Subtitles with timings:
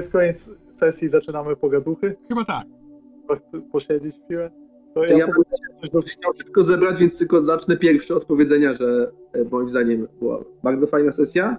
[0.00, 2.16] jest koniec sesji, zaczynamy pogaduchy.
[2.28, 2.66] Chyba tak.
[3.48, 4.50] Chcę posiedzieć chwilę.
[4.94, 5.44] To Ja, ja, ja sobie
[5.80, 10.08] coś do chciał tylko zebrać, więc tylko zacznę pierwszy od powiedzenia, że e, moim zdaniem
[10.18, 11.56] była bardzo fajna sesja.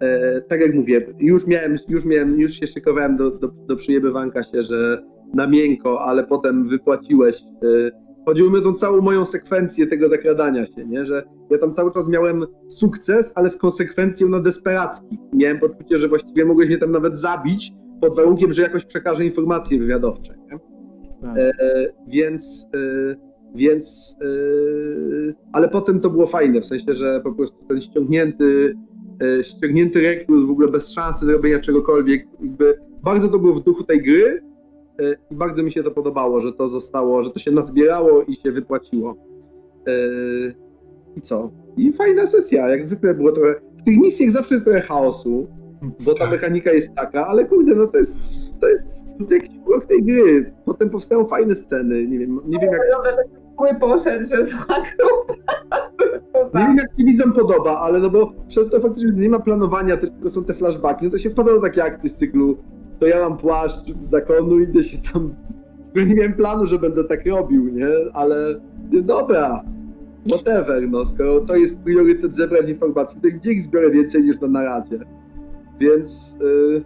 [0.00, 4.44] E, tak jak mówię, już miałem, już miałem, już się szykowałem do, do, do przyjebywanka
[4.44, 5.02] się, że
[5.34, 7.42] na miękko, ale potem wypłaciłeś.
[7.42, 11.06] E, chodziło mi o tą całą moją sekwencję tego zakradania się, nie?
[11.06, 15.18] że ja tam cały czas miałem sukces, ale z konsekwencją na desperacki.
[15.32, 19.78] Miałem poczucie, że właściwie mogłeś mnie tam nawet zabić, pod warunkiem, że jakoś przekażę informacje
[19.78, 20.34] wywiadowcze.
[20.52, 20.58] Nie?
[21.22, 21.38] tak.
[21.38, 21.52] E,
[22.08, 23.16] więc, e,
[23.54, 24.26] więc, e,
[25.52, 28.76] ale potem to było fajne, w sensie, że po prostu ten ściągnięty,
[29.22, 33.84] e, ściągnięty rekrut w ogóle bez szansy zrobienia czegokolwiek, jakby bardzo to było w duchu
[33.84, 34.42] tej gry
[35.30, 38.52] i bardzo mi się to podobało, że to zostało, że to się nazbierało i się
[38.52, 39.14] wypłaciło.
[39.88, 39.92] E,
[41.16, 41.50] I co?
[41.76, 45.46] I fajna sesja, jak zwykle było trochę, w tych misjach zawsze jest trochę chaosu,
[46.04, 46.30] bo ta Tak.
[46.30, 48.16] mechanika jest taka, ale kurde, no to jest,
[48.60, 50.52] to jest jakiś urok tej gry.
[50.64, 53.10] Potem powstają fajne sceny, nie wiem, nie wiem jak, Wygląda,
[53.80, 54.66] poszedł, że zła
[54.98, 56.60] grupa.
[56.60, 59.96] nie wiem jak ci widzom podoba, ale no bo przez to faktycznie nie ma planowania,
[59.96, 62.56] tylko są te flashbacki, no to się wpada do takie akcje z cyklu,
[62.98, 65.34] to ja mam płaszcz zakonu, idę się tam,
[65.96, 68.60] nie miałem planu, że będę tak robił, nie, ale
[68.92, 69.64] no dobra,
[70.28, 74.48] whatever, no, skoro to jest priorytet zebrać informacji, to gdzie ich zbiorę więcej niż na
[74.48, 74.98] naradzie,
[75.80, 76.36] więc...
[76.40, 76.84] Yy,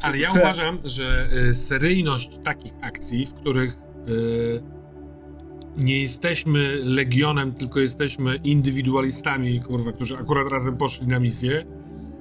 [0.00, 4.62] Ale ja uważam, że y, seryjność takich akcji, w których y,
[5.76, 11.64] nie jesteśmy legionem, tylko jesteśmy indywidualistami, kurwa, którzy akurat razem poszli na misję,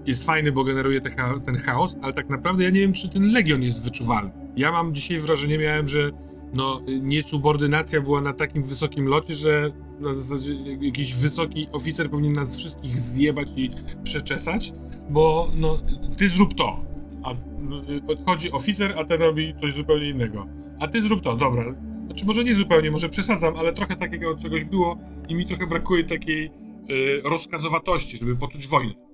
[0.05, 1.09] jest fajny, bo generuje te
[1.45, 4.31] ten chaos, ale tak naprawdę ja nie wiem, czy ten legion jest wyczuwalny.
[4.55, 6.11] Ja mam dzisiaj wrażenie, miałem, że
[6.53, 12.57] no, niesubordynacja była na takim wysokim locie, że na zasadzie jakiś wysoki oficer powinien nas
[12.57, 13.71] wszystkich zjebać i
[14.03, 14.73] przeczesać,
[15.09, 15.77] bo no,
[16.17, 16.85] ty zrób to,
[17.23, 20.47] a y, podchodzi oficer, a ten robi coś zupełnie innego.
[20.79, 21.63] A ty zrób to, dobra.
[22.05, 24.97] Znaczy może nie zupełnie, może przesadzam, ale trochę takiego czegoś było
[25.29, 29.10] i mi trochę brakuje takiej y, rozkazowatości, żeby poczuć wojnę.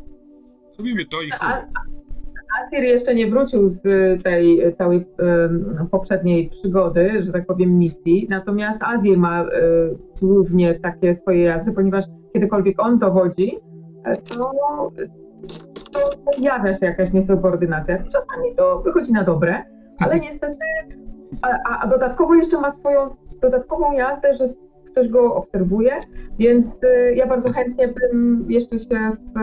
[0.77, 1.49] Robimy to i chuj.
[2.65, 3.81] Asir jeszcze nie wrócił z
[4.23, 5.05] tej całej
[5.91, 8.27] poprzedniej przygody, że tak powiem, misji.
[8.29, 9.47] Natomiast Azir ma e,
[10.21, 13.57] głównie takie swoje jazdy, ponieważ kiedykolwiek on dowodzi,
[14.05, 14.51] e, to,
[15.91, 17.97] to pojawia się jakaś niesubordynacja.
[17.97, 19.63] Czasami to wychodzi na dobre,
[19.99, 20.65] ale niestety,
[21.41, 24.49] a, a- dodatkowo jeszcze ma swoją dodatkową jazdę, że
[24.91, 25.91] ktoś go obserwuje,
[26.39, 29.39] więc e, ja bardzo chętnie bym jeszcze się w,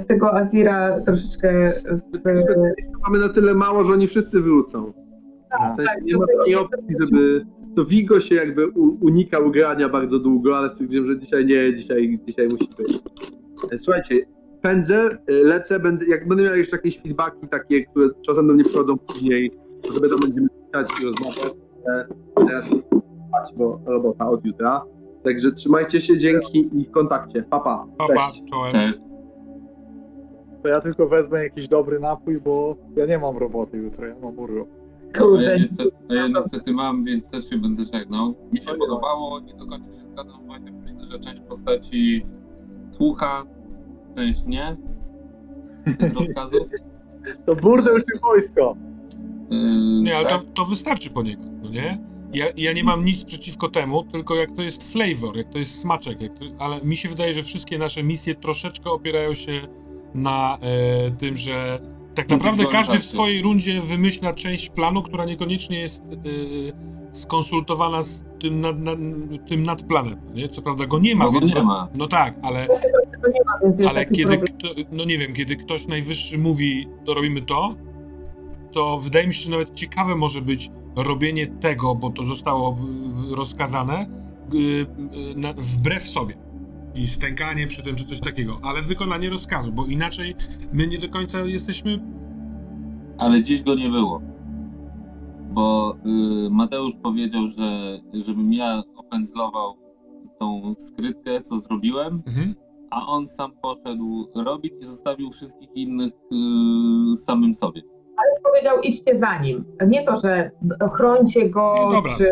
[0.00, 1.72] w tego Azira troszeczkę
[2.14, 4.92] w, mamy na tyle mało, że oni wszyscy wrócą.
[4.92, 7.46] W sensie tak, nie ma żeby- takiej opcji, żeby...
[7.76, 8.68] To Vigo się jakby
[9.00, 12.98] unikał grania bardzo długo, ale stwierdziłem, że dzisiaj nie, dzisiaj, dzisiaj musi być.
[13.72, 14.14] E, Słuchajcie,
[14.62, 18.64] pędzę, e, lecę, będę, jak będę miał jeszcze jakieś feedbacki takie, które czasem do mnie
[18.64, 19.50] przychodzą później,
[19.82, 21.54] to sobie tam będziemy pisać i rozmawiać.
[21.86, 22.04] E,
[22.46, 24.82] Teraz spać, bo robota od jutra.
[25.24, 27.42] Także trzymajcie się, dzięki i w kontakcie.
[27.42, 28.06] Papa, pa.
[28.06, 28.42] Papa, cześć.
[28.50, 28.72] czołem.
[28.72, 28.98] Cześć.
[30.62, 34.38] To ja tylko wezmę jakiś dobry napój, bo ja nie mam roboty jutro, ja mam
[34.38, 34.68] urlop.
[35.14, 35.58] A ja, kurde.
[35.58, 38.34] niestety, a ja niestety mam, więc też się będę żegnał.
[38.52, 40.74] Mi się podobało, nie do końca się zgadzam, Wojtek.
[40.82, 42.26] Myślę, że część postaci
[42.90, 43.44] słucha,
[44.16, 44.76] część nie.
[45.98, 46.68] Tych rozkazów.
[47.46, 48.76] To burdel czy wojsko?
[49.50, 50.52] Yy, Nie, ale to, tak?
[50.54, 51.98] to wystarczy po niego, no nie?
[52.32, 55.80] Ja, ja nie mam nic przeciwko temu, tylko jak to jest flavor, jak to jest
[55.80, 59.52] smaczek, jak to, ale mi się wydaje, że wszystkie nasze misje troszeczkę opierają się
[60.14, 61.78] na e, tym, że
[62.14, 66.16] tak naprawdę każdy w swojej rundzie wymyśla część planu, która niekoniecznie jest e,
[67.12, 68.98] skonsultowana z tym, nad, nad,
[69.48, 70.48] tym nadplanem, nie?
[70.48, 71.88] Co prawda go nie ma, go więc nie ma.
[71.94, 72.68] No tak, ale
[73.46, 77.74] ma, ale kiedy, kto, no nie wiem, kiedy ktoś najwyższy mówi, to robimy to,
[78.72, 82.78] to wydaje mi się, że nawet ciekawe może być robienie tego, bo to zostało
[83.30, 84.06] rozkazane,
[85.36, 86.34] na, wbrew sobie.
[86.94, 90.34] I stękanie przy tym, czy coś takiego, ale wykonanie rozkazu, bo inaczej
[90.72, 91.98] my nie do końca jesteśmy.
[93.18, 94.22] Ale dziś go nie było.
[95.52, 95.96] Bo
[96.46, 99.76] y, Mateusz powiedział, że żebym ja opędzlował
[100.38, 102.54] tą skrytkę, co zrobiłem, Mhm.
[102.90, 107.82] a on sam poszedł robić i zostawił wszystkich innych y, samym sobie.
[108.42, 109.64] Powiedział, idźcie za nim.
[109.86, 110.50] Nie to, że
[110.96, 112.12] chrońcie go, No dobra.
[112.18, 112.30] czy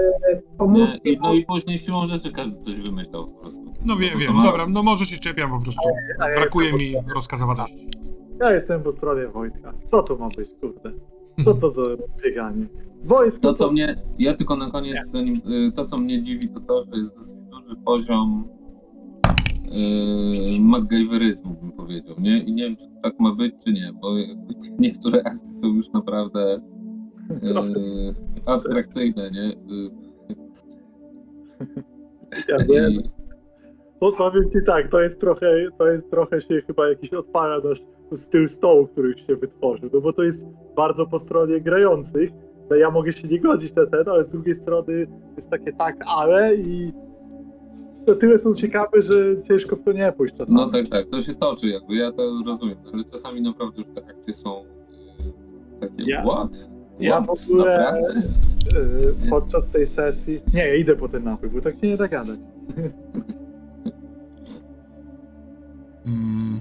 [0.59, 1.23] pomóżcie Nie, i, mu.
[1.27, 3.61] no i później siłą rzeczy każdy coś wymyślał po prostu.
[3.85, 5.81] No wiem, wiem, ma dobra, no może się czepiam po prostu.
[6.37, 7.89] Brakuje mi rozkazowatości.
[8.41, 9.73] Ja jestem po stronie Wojtka.
[9.91, 10.93] Co to ma być, kurde?
[11.45, 12.67] Co to za rozbieganie?
[13.05, 15.37] Wojsko To, co mnie, ja tylko na koniec, zanim,
[15.69, 18.49] y, to co mnie dziwi, to to, że jest dosyć duży poziom
[19.71, 22.39] yy, MacGyveryzmu, bym powiedział, nie?
[22.43, 24.09] I nie wiem, czy tak ma być, czy nie, bo
[24.79, 26.61] niektóre akcje są już naprawdę
[27.43, 28.15] yy,
[28.47, 29.43] abstrakcyjne, nie?
[29.47, 29.91] Yy,
[32.49, 32.93] Ja wiem.
[32.93, 33.11] i-
[34.03, 37.83] No powiem ci tak, to jest trochę, to jest trochę się chyba jakiś odpala nasz
[38.17, 42.31] styl stołu, który się wytworzył, no bo to jest bardzo po stronie grających,
[42.71, 45.07] no ja mogę się nie godzić na ten, ale z drugiej strony
[45.37, 46.93] jest takie tak, ale i
[48.09, 49.15] to tyle są ciekawe, że
[49.49, 50.57] ciężko w to nie pójść czasami.
[50.57, 54.07] No tak, tak, to się toczy jakby, ja to rozumiem, ale czasami naprawdę już te
[54.11, 54.65] akcje są
[55.81, 56.71] yy, takie Ja- what?
[57.01, 57.27] ja What?
[57.39, 58.03] w ogóle-?
[59.23, 62.09] Yy, podczas tej sesji, nie, ja idę po ten napój, bo tak się nie da
[62.09, 62.39] gadać.
[66.07, 66.61] Mm,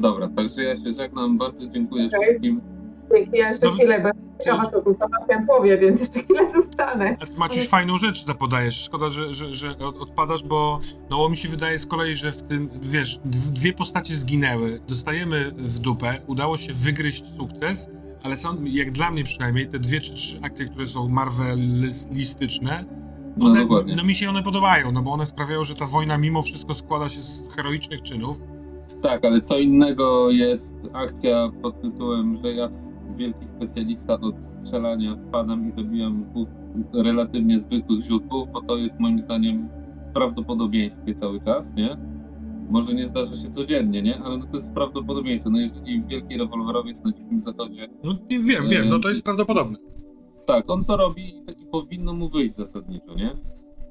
[0.00, 2.20] Dobra, także ja się żegnam, bardzo dziękuję Okej.
[2.20, 2.60] wszystkim.
[3.14, 4.08] Dzięki, ja jeszcze No, chwilę, bo
[4.44, 7.16] ciekawa co tu Sebastian powie, więc jeszcze chwilę zostanę.
[7.36, 8.84] Maciuś fajną rzecz zapodajesz.
[8.84, 12.42] Szkoda, że, że, że od- odpadasz, bo no mi się wydaje z kolei, że w
[12.42, 14.80] tym, wiesz, dw- dwie postacie zginęły.
[14.88, 17.88] Dostajemy w dupę, udało się wygryźć sukces,
[18.22, 22.84] ale są, jak dla mnie przynajmniej, te dwie czy trzy akcje, które są marvelistyczne,
[23.36, 23.96] No one, dokładnie.
[23.96, 27.08] no mi się one podobają, no bo one sprawiają, że ta wojna mimo wszystko składa
[27.08, 28.40] się z heroicznych czynów.
[29.02, 32.68] Tak, ale co innego jest akcja pod tytułem, że ja,
[33.16, 36.48] wielki specjalista od strzelania, wpadam i zabijam dwóch
[36.94, 39.68] relatywnie zwykłych rzutków, bo to jest moim zdaniem
[40.08, 41.96] w prawdopodobieństwie cały czas, nie?
[42.70, 44.18] Może nie zdarza się codziennie, nie?
[44.18, 45.50] Ale no to jest prawdopodobieństwo.
[45.50, 49.76] No jeżeli wielki rewolwerowiec na dzikim zachodzie, No nie wiem, wiem, no to jest prawdopodobne.
[50.46, 51.28] tak, on to robi
[51.62, 53.30] i powinno mu wyjść zasadniczo, nie?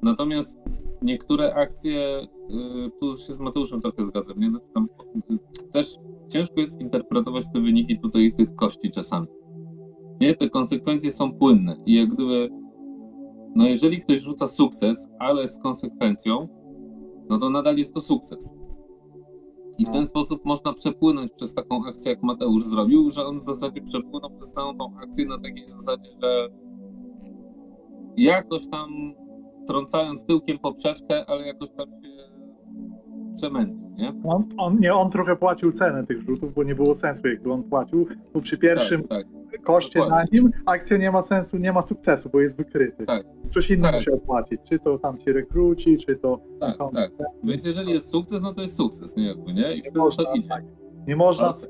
[0.02, 0.56] Natomiast
[1.02, 4.50] niektóre akcje, y, tu się z Mateuszem trochę zgadzam, nie?
[4.50, 4.88] Znaczy tam,
[5.30, 5.38] y,
[5.72, 5.96] też
[6.28, 9.26] ciężko jest interpretować te wyniki tutaj tych kości czasami.
[10.20, 12.50] Nie, te konsekwencje są płynne i jak gdyby,
[13.54, 16.48] no jeżeli ktoś rzuca sukces, ale z konsekwencją,
[17.30, 18.50] no to nadal jest to sukces.
[19.78, 23.42] I w ten sposób można przepłynąć przez taką akcję, jak Mateusz zrobił, że on w
[23.42, 26.48] zasadzie przepłynął przez całą tą akcję na takiej zasadzie, że
[28.16, 28.88] jakoś tam
[29.68, 32.08] trącając tyłkiem poprzeczkę, ale jakoś tam się
[33.36, 34.12] przemęczył, nie?
[34.24, 37.62] On, on, nie, on trochę płacił cenę tych rzutów, bo nie było sensu, jakby on
[37.62, 40.40] płacił, bo przy pierwszym Tak, tak, koszcie na dokładnie.
[40.40, 43.06] nim akcja nie ma sensu, nie ma sukcesu, bo jest wykryty.
[43.06, 43.26] Tak.
[43.50, 43.96] Coś innego Tak.
[44.00, 46.40] musiał płacić, czy to tam ci rekruci, czy to...
[46.60, 47.10] tak, tam- tak.
[47.44, 49.26] Więc jeżeli jest sukces, no to jest sukces, nie?
[49.26, 49.74] Jakby, nie?
[49.74, 50.48] I wtedy można, to idzie.
[51.08, 51.18] Tak.
[51.18, 51.68] Nie można z y,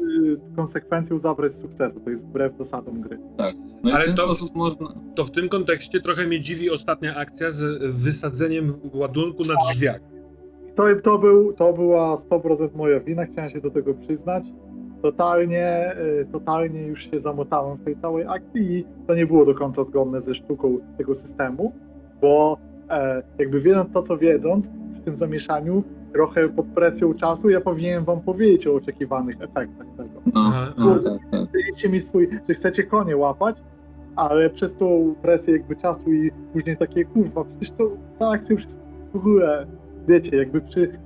[0.57, 3.19] konsekwencją zabrać sukcesu, to jest wbrew zasadom gry.
[3.85, 4.87] No i Ale w ten to- sposób można...
[5.15, 10.01] To w tym kontekście trochę mnie dziwi ostatnia akcja z wysadzeniem ładunku na drzwiach.
[10.75, 14.45] To, to, był, to była 100% moja wina, chciałem się do tego przyznać.
[15.03, 19.55] Totalnie, y, totalnie już się zamotałem w tej całej akcji i to nie było do
[19.55, 21.73] końca zgodne ze sztuką tego systemu,
[22.21, 22.59] bo
[22.91, 28.05] e, jakby wiedząc to, co wiedząc, przy tym zamieszaniu, trochę pod presją czasu, ja powinienem
[28.05, 30.21] wam powiedzieć o oczekiwanych efektach tego.
[30.35, 31.53] No, no tak, tak.
[31.53, 33.57] Dajecie mi swój, że chcecie konie łapać,
[34.17, 38.65] ale przez tą presję jakby czasu i później takie, kurwa, przecież to ta akcja już
[38.65, 38.81] jest
[39.13, 39.67] w ogóle,
[40.09, 40.99] wiecie, jakby przy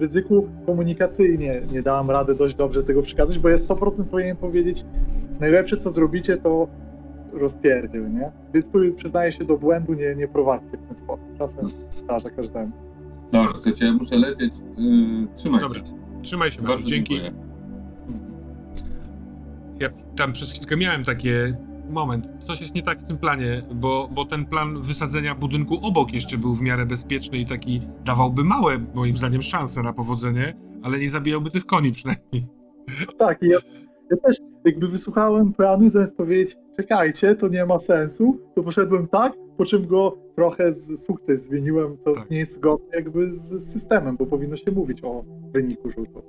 [0.00, 4.84] ryzyku komunikacyjnie nie dałam rady dość dobrze tego przekazać, bo ja 100% powinien powiedzieć,
[5.40, 6.68] najlepsze co zrobicie to
[7.32, 8.32] rozpierdziel, nie?
[8.54, 11.26] Więc tu przyznaję się do błędu, nie, nie prowadźcie w ten sposób.
[11.38, 12.72] Czasem zdarza każdemu.
[13.32, 14.52] Dobra, słuchajcie, ja muszę lecieć.
[14.76, 15.86] Yy, trzymajcie Dobra.
[15.86, 15.92] się.
[16.22, 17.14] Trzymaj się, Bardzo dzięki.
[17.14, 17.48] dziękuję.
[19.80, 21.56] Ja tam przez chwilkę miałem takie
[21.90, 26.12] moment, coś jest nie tak w tym planie, bo, bo ten plan wysadzenia budynku obok
[26.12, 30.98] jeszcze był w miarę bezpieczny i taki dawałby małe, moim zdaniem, szanse na powodzenie, ale
[30.98, 32.46] nie zabijałby tych koni przynajmniej.
[33.18, 33.58] Tak, i ja,
[34.10, 39.32] ja też jakby wysłuchałem planu zamiast powiedzieć, czekajcie, to nie ma sensu, to poszedłem tak,
[39.56, 42.30] po czym go trochę z sukces zmieniłem, co Tak.
[42.30, 46.22] nie jest zgodne jakby z systemem, bo powinno się mówić o wyniku rzutu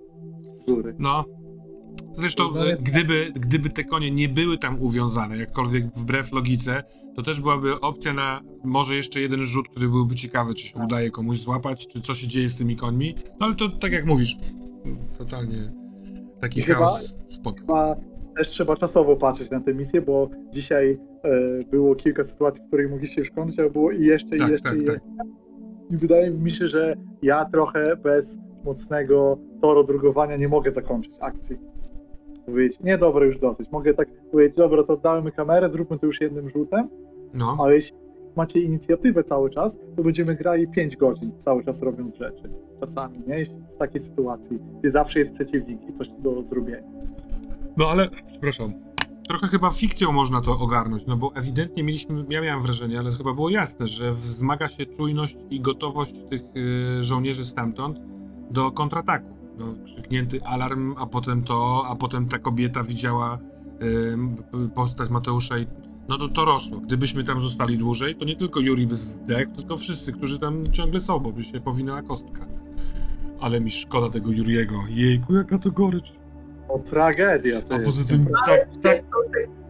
[0.61, 0.95] z góry.
[0.99, 1.25] No.
[2.13, 6.83] Zresztą, No, gdyby, gdyby te konie nie były tam uwiązane, jakkolwiek wbrew logice,
[7.15, 10.83] to też byłaby opcja na może jeszcze jeden rzut, który byłby ciekawy, czy się Tak.
[10.83, 13.15] udaje komuś złapać, czy co się dzieje z tymi końmi.
[13.39, 14.37] No ale to tak jak mówisz,
[15.17, 15.71] totalnie
[16.41, 17.57] taki chyba- chaos spoko.
[17.59, 17.95] Chyba
[18.37, 22.91] też trzeba czasowo patrzeć na tę misję, bo dzisiaj e, było kilka sytuacji, w których
[22.91, 24.95] mogliście już kończyć, ale było i jeszcze, Tak, i jeszcze, tak, i tak.
[24.95, 25.09] jeszcze.
[25.91, 31.57] I wydaje mi się, że ja trochę bez mocnego toru drugowania nie mogę zakończyć akcji.
[32.45, 33.71] Powiedzieć, nie dobra, już dosyć.
[33.71, 36.89] Mogę tak powiedzieć, dobra, to dajmy kamerę, zróbmy to już jednym rzutem,
[37.33, 37.57] No.
[37.59, 37.97] ale jeśli
[38.39, 42.43] macie inicjatywę cały czas, to będziemy grali 5 godzin cały czas robiąc rzeczy.
[42.79, 43.45] Czasami, nie?
[43.75, 46.87] W takiej sytuacji, gdzie zawsze jest przeciwnik i coś do zrobienia.
[47.77, 48.73] No ale, przepraszam,
[49.27, 53.33] trochę chyba fikcją można to ogarnąć, no bo ewidentnie mieliśmy, ja miałem wrażenie, ale chyba
[53.33, 56.41] było jasne, że wzmaga się czujność i gotowość tych
[56.99, 57.99] y, żołnierzy stamtąd
[58.51, 59.27] do kontrataku.
[59.57, 63.37] No, krzyknięty alarm, a potem to, a potem ta kobieta widziała
[64.51, 65.65] p- postać Mateusza i
[66.09, 66.77] no to to rosło.
[66.79, 70.99] Gdybyśmy tam zostali dłużej, to nie tylko Juri by zdechł, tylko wszyscy, którzy tam ciągle
[70.99, 72.45] są, bo by się powinęła kostka.
[73.41, 74.75] Ale mi szkoda tego Juriego.
[74.89, 76.13] Jejku, jaka to gorycz.
[76.69, 77.85] No, tragedia to A jest.
[77.85, 79.03] poza tym, tak, tak,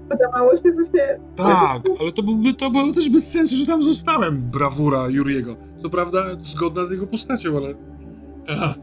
[0.10, 4.38] Wydawało się, się tak, ale to byłby, to było też bez sensu, że tam zostałem.
[4.42, 5.56] Brawura Juriego.
[5.82, 7.74] Co prawda zgodna z jego postacią, ale...
[8.48, 8.74] Aha.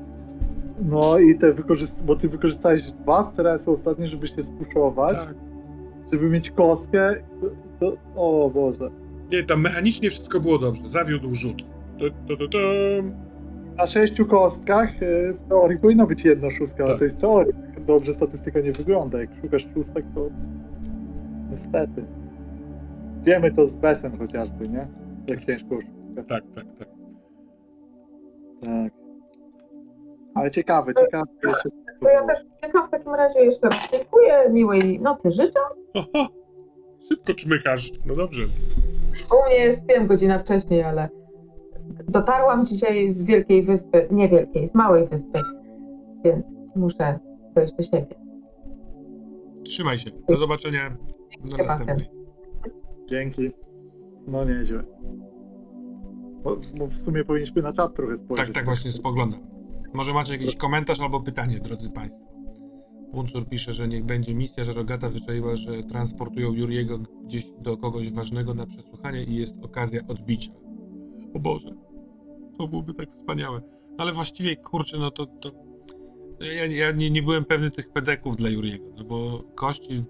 [0.84, 2.04] No i te wykorzyst...
[2.04, 5.45] bo ty wykorzystałeś dwa stresy ostatnio, żeby się spuszować, Tak.
[6.12, 7.14] Żeby mieć kostkę.
[7.40, 7.96] To, to...
[8.16, 8.90] O Boże.
[9.32, 10.88] Nie, tam mechanicznie wszystko było dobrze.
[10.88, 11.62] Zawiódł rzut.
[13.76, 16.98] Na sześciu kostkach e, w teorii powinna być jedna szóstka, ale Tak.
[16.98, 17.52] to jest teoria.
[17.74, 19.20] Tak Dobrze statystyka nie wygląda.
[19.20, 20.28] Jak szukasz szóstek, to
[21.50, 22.04] niestety.
[23.24, 24.88] Wiemy to z Besem chociażby, nie?
[25.26, 26.26] Jak ciężko szukać.
[26.28, 26.88] Tak, tak, tak.
[28.62, 28.92] Tak.
[30.34, 31.68] Ale ciekawe, ciekawe jeszcze.
[32.02, 33.90] To ja też czekam w takim razie jeszcze raz.
[33.90, 35.60] Dziękuję, miłej nocy życzę.
[35.94, 36.28] Oho,
[37.08, 37.92] szybko czmychasz.
[38.06, 38.42] No dobrze.
[39.42, 41.08] U mnie jest, wiem, godzina wcześniej, ale
[42.08, 45.40] dotarłam dzisiaj z Wielkiej Wyspy, nie Wielkiej, z Małej Wyspy,
[46.24, 47.18] więc muszę
[47.54, 48.14] dojść do siebie.
[49.64, 50.10] Trzymaj się.
[50.28, 50.90] Do zobaczenia
[51.44, 51.66] na Sebastian.
[51.66, 52.08] następnej.
[53.08, 53.50] Dzięki.
[54.26, 54.82] No nieźle.
[56.42, 58.46] Bo, bo w sumie powinniśmy na czat trochę spojrzeć.
[58.46, 59.55] Tak, tak właśnie spoglądam.
[59.94, 62.26] Może macie jakiś komentarz albo pytanie, drodzy Państwo.
[63.12, 68.12] Puncur pisze, że niech będzie misja, że Rogata wyczaiła, że transportują Juriego gdzieś do kogoś
[68.12, 70.52] ważnego na przesłuchanie i jest okazja odbicia.
[71.34, 71.70] O Boże,
[72.58, 73.60] to byłoby tak wspaniałe.
[73.90, 75.26] No ale właściwie, kurczę, no to...
[75.26, 75.50] to
[76.40, 80.04] ja ja nie, nie byłem pewny tych pedeków dla Juriego, no bo kości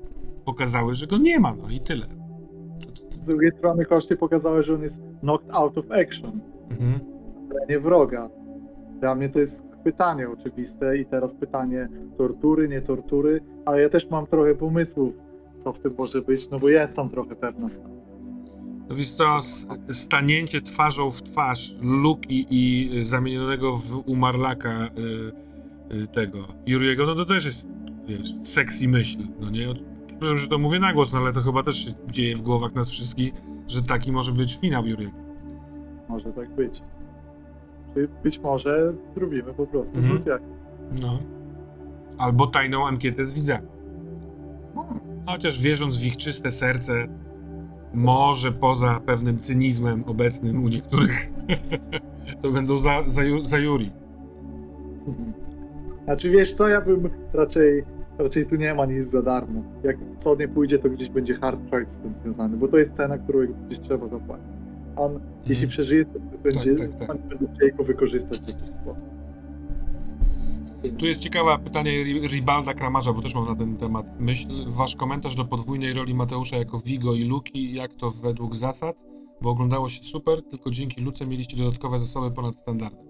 [0.45, 2.07] pokazały, że go nie ma, no i tyle.
[2.81, 6.41] To, to, Z drugiej strony koszty pokazały, że on jest knocked out of action,
[6.71, 7.01] mhm.
[7.69, 8.31] nie wroga.
[9.01, 11.89] Dla mnie to jest pytanie oczywiste i teraz pytanie
[12.19, 15.15] tortury, nie tortury, ale ja też mam trochę pomysłów,
[15.65, 17.69] co w tym może być, no bo jest tam trochę pewna.
[18.89, 24.85] No co, s- stanięcie twarzą w twarz Luki i zamienionego w umarlaka
[25.91, 27.69] y, y, tego Juriego, no to też jest,
[28.07, 29.67] wiesz, sexy myśl, no nie?
[30.07, 32.75] Przepraszam, że to mówię na głos, no ale to chyba też się dzieje w głowach
[32.75, 33.33] nas wszystkich,
[33.69, 35.13] że taki może być finał Juriego.
[36.09, 36.83] Może tak być.
[38.23, 40.17] Być może zrobimy po prostu Mhm.
[40.17, 40.27] rzut.
[41.03, 41.19] No.
[42.19, 43.67] Albo tajną ankietę z widzami.
[45.27, 46.93] Chociaż wierząc w ich czyste serce,
[47.95, 51.31] może poza pewnym cynizmem obecnym u niektórych,
[52.43, 53.91] to będą za, za, za Juri.
[56.05, 57.85] Znaczy wiesz co, ja bym raczej,
[58.19, 59.63] raczej tu nie ma nic za darmo.
[59.83, 62.95] Jak co nie pójdzie, to gdzieś będzie hard price z tym związany, bo to jest
[62.97, 64.47] cena, którą gdzieś trzeba zapłacić.
[64.97, 67.11] On, jeśli przeżyje, to będzie, tak, tak.
[67.11, 69.05] on będzie chciał go wykorzystać w jakiś sposób.
[70.99, 74.49] Tu jest ciekawe pytanie Ri- Ribalda Kramarza, bo też mam na ten temat myśl.
[74.69, 78.97] Wasz komentarz do podwójnej roli Mateusza jako Vigo i Luki, jak to według zasad?
[79.41, 83.07] Bo oglądało się super, tylko dzięki Luce mieliście dodatkowe zasoby ponad standardem.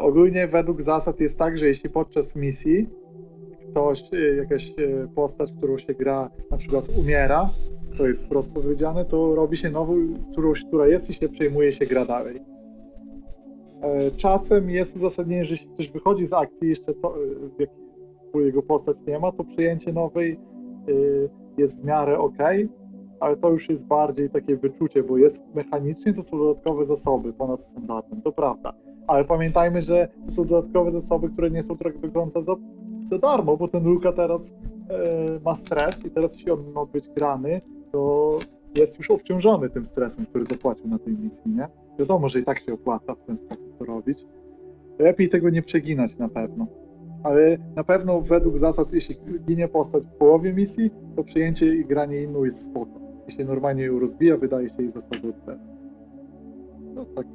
[0.00, 2.86] Ogólnie według zasad jest tak, że jeśli podczas misji
[3.70, 7.50] ktoś, e, jakaś e, postać, którą się gra, na przykład umiera,
[7.98, 9.94] to jest wprost powiedziane, to robi się nową,
[10.32, 12.40] którąś, która jest i się przejmuje się gra dalej.
[13.82, 17.14] E, Czasem jest uzasadnienie, że jeśli ktoś wychodzi z akcji jeszcze to,
[18.34, 20.92] e, jego postać nie ma, to przyjęcie nowej e,
[21.58, 22.38] jest w miarę ok,
[23.20, 27.64] ale to już jest bardziej takie wyczucie, bo jest mechanicznie, to są dodatkowe zasoby ponad
[27.64, 28.74] standardem, to prawda
[29.10, 32.42] ale pamiętajmy, że to są dodatkowe zasoby, które nie są tak do końca
[33.04, 34.54] za, darmo, bo ten Luka teraz
[34.88, 37.60] e, ma stres i teraz jeśli on ma być grany,
[37.92, 38.38] to
[38.74, 41.68] jest już obciążony tym stresem, który zapłacił na tej misji, nie?
[41.98, 44.26] Wiadomo, że i tak się opłaca w ten sposób to robić.
[44.98, 46.66] Lepiej tego nie przeginać na pewno.
[47.22, 49.16] Ale na pewno według zasad, jeśli
[49.48, 53.00] ginie postać w połowie misji, to przyjęcie i granie inną jest spoko.
[53.28, 55.58] Jeśli normalnie ją rozwija, wydaje się jej zasady od.
[56.94, 57.26] No tak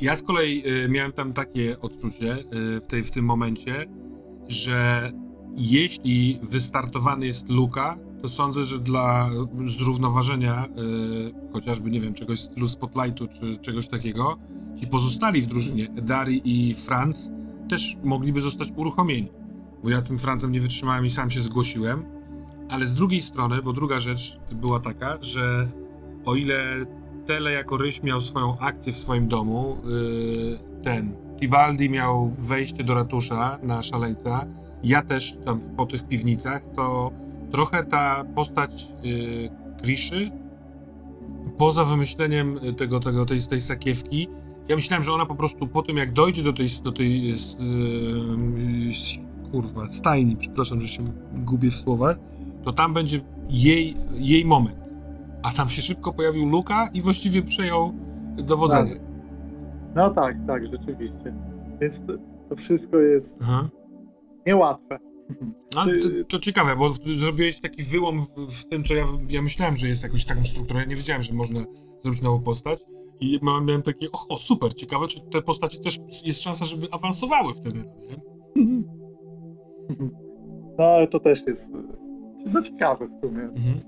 [0.00, 3.72] Ja z kolei y, miałem tam takie odczucie y, w, tej, w tym momencie,
[4.48, 5.12] że
[5.56, 9.30] jeśli wystartowany jest Luka, to sądzę, że dla
[9.78, 14.38] zrównoważenia y, chociażby, nie wiem, czegoś w stylu Spotlightu czy czegoś takiego,
[14.80, 17.32] ci pozostali w drużynie, Dari i Franz,
[17.68, 19.28] też mogliby zostać uruchomieni.
[19.82, 22.04] Bo ja tym Francem nie wytrzymałem i sam się zgłosiłem.
[22.68, 25.68] Ale z drugiej strony, bo druga rzecz była taka, że
[26.24, 26.86] o ile
[27.26, 29.76] Tele jako ryś miał swoją akcję w swoim domu.
[29.84, 34.46] Yy, ten Tibaldi miał wejście do ratusza na szaleńca.
[34.82, 36.62] Ja też tam po tych piwnicach.
[36.76, 37.10] To
[37.50, 39.50] trochę ta postać yy,
[39.82, 40.30] Kriszy,
[41.58, 44.28] poza wymyśleniem tego, tego, tej, tej sakiewki,
[44.68, 47.34] Ja myślałem, że ona po prostu po tym, jak dojdzie do tej, do tej yy,
[49.52, 52.18] kurwa, stajni, przepraszam, że się gubię w słowach,
[52.64, 54.76] to tam będzie jej, jej moment.
[55.42, 57.92] A tam się szybko pojawił Luka i właściwie przejął
[58.36, 59.05] dowodzenie.
[59.96, 61.34] No tak, tak, rzeczywiście.
[61.80, 62.12] Więc to,
[62.48, 63.68] to wszystko jest Aha.
[64.46, 64.98] niełatwe.
[65.76, 69.42] No, Czy- to, to ciekawe, bo zrobiłeś taki wyłom w, w tym, co ja, ja
[69.42, 70.80] myślałem, że jest jakąś taką strukturą.
[70.80, 71.60] Ja nie wiedziałem, że można
[72.02, 72.80] zrobić nową postać.
[73.20, 77.54] I miałem takie, o, o super, ciekawe, czy te postacie też jest szansa, żeby awansowały
[77.54, 77.78] wtedy.
[77.78, 78.16] Nie?
[80.78, 81.72] No ale to też jest
[82.54, 83.42] no, ciekawe w sumie.
[83.42, 83.80] Mhm.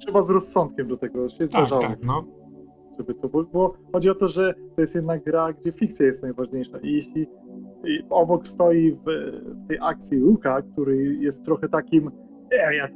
[0.00, 2.24] Trzeba z rozsądkiem do tego się Tak, zdarzało, tak, no.
[2.98, 6.22] Żeby to było, bo chodzi o to, że to jest jednak gra, gdzie fikcja jest
[6.22, 7.26] najważniejsza i jeśli
[7.84, 9.04] i obok stoi w,
[9.64, 12.10] w tej akcji Luka, który jest trochę takim
[12.52, 12.88] e, ja,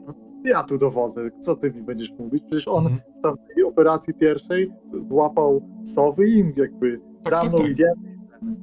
[0.44, 2.44] ja tu dowodzę, co ty mi będziesz mówić?
[2.46, 3.00] Przecież on Mhm.
[3.18, 7.68] w tamtej operacji pierwszej złapał sowy i im jakby Tak, za tak, mną tak.
[7.70, 7.94] idziemy.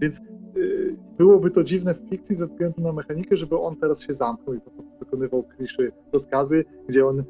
[0.01, 0.22] Więc
[0.58, 4.55] y, byłoby to dziwne w fikcji ze względu na mechanikę, żeby on teraz się zamknął
[4.55, 7.24] i po prostu wykonywał kliszy rozkazy, gdzie on y,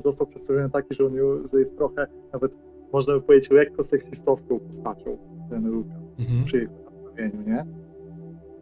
[0.00, 1.12] został przedstawiony taki, że on
[1.52, 2.56] że jest trochę nawet
[2.94, 5.16] można by powiedzieć lekko seksistowską postacią
[5.50, 6.44] ten Luka Mhm.
[6.44, 7.66] przy jego nastawieniu, nie?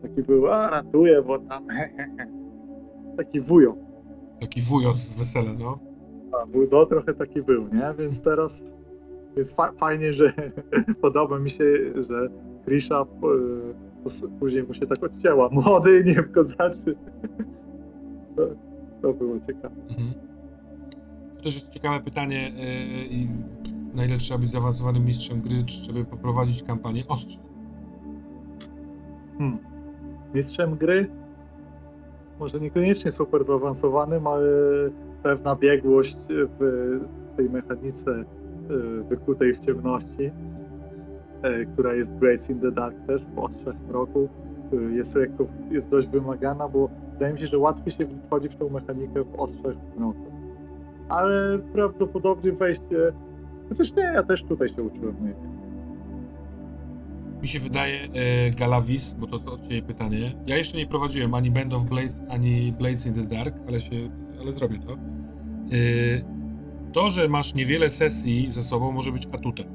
[0.02, 1.66] Taki był, a ratuję, bo tam
[3.16, 3.76] taki wujo.
[4.40, 5.78] Taki wujo z wesela, no.
[6.32, 7.94] A, No trochę taki był, nie?
[7.98, 8.62] Więc teraz
[9.36, 10.32] jest fa- fajnie, że
[11.02, 11.64] podoba mi się,
[12.08, 12.28] że
[12.64, 13.06] Krisha
[14.06, 15.48] s- później mu się tak odcięła.
[15.48, 16.94] Młody, nie w kozaczy.
[18.36, 18.42] To,
[19.02, 19.74] to było ciekawe.
[19.90, 20.12] Mhm.
[21.36, 22.52] To też jest ciekawe pytanie,
[23.10, 23.28] i
[23.94, 27.38] na ile trzeba być zaawansowanym mistrzem gry, żeby poprowadzić kampanię ostrze.
[29.38, 29.58] Hmm.
[30.34, 31.10] Mistrzem gry?
[32.40, 34.50] Może niekoniecznie super zaawansowanym, ale
[35.22, 37.00] pewna biegłość w
[37.36, 38.24] tej mechanice y,
[39.02, 44.28] wykutej w ciemności, y, która jest Grace in the Dark też, w Ostrzach Mroku,
[44.72, 48.56] y, jest, lekko, jest dość wymagana, bo wydaje mi się, że łatwiej się wchodzi w
[48.56, 50.32] tą mechanikę w Ostrzach Mroku.
[51.08, 53.12] Ale prawdopodobnie wejście,
[53.72, 55.16] chociaż nie, ja też tutaj się uczyłem.
[57.42, 60.32] Mi się wydaje, e, Galavis, bo to, to od Ciebie pytanie.
[60.46, 64.10] Ja jeszcze nie prowadziłem ani Band of Blades, ani Blades in the Dark, ale, się,
[64.40, 64.92] ale zrobię to.
[64.92, 64.98] E,
[66.92, 69.66] to, że masz niewiele sesji ze sobą, może być atutem.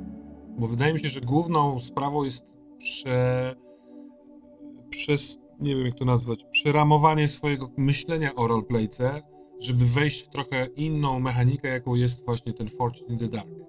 [0.57, 2.45] Bo wydaje mi się, że główną sprawą jest
[2.77, 3.55] prze,
[4.89, 9.21] przez, nie wiem jak to nazwać, przeramowanie swojego myślenia o roleplayce,
[9.59, 13.66] żeby wejść w trochę inną mechanikę, jaką jest właśnie ten Fortune in the Dark.